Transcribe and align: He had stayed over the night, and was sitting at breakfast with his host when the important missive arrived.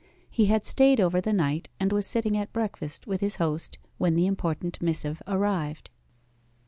He 0.31 0.45
had 0.47 0.65
stayed 0.65 0.99
over 0.99 1.21
the 1.21 1.31
night, 1.31 1.69
and 1.79 1.93
was 1.93 2.07
sitting 2.07 2.35
at 2.35 2.51
breakfast 2.51 3.05
with 3.05 3.21
his 3.21 3.35
host 3.35 3.77
when 3.99 4.15
the 4.15 4.25
important 4.25 4.81
missive 4.81 5.21
arrived. 5.27 5.91